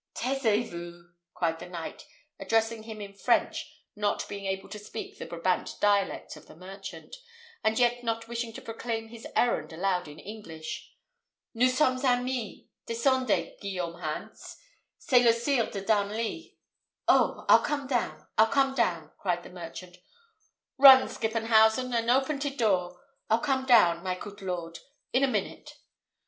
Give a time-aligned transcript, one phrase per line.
[0.15, 2.07] "Taisez vous!" cried the knight,
[2.39, 7.15] addressing him in French, not being able to speak the Brabant dialect of the merchant,
[7.63, 10.95] and yet not wishing to proclaim his errand aloud in English.
[11.53, 14.57] "Nous sommes amis; descendez, Guillaume Hans:
[14.97, 16.57] c'est le Sire de Darnley."
[17.07, 17.45] "Oh!
[17.47, 19.97] I'll come down, I'll come down," cried the merchant
[20.79, 22.99] "Run, Skippenhausen, and open te door.
[23.29, 24.79] I'll come down, my coot lord,
[25.13, 25.75] in a minute."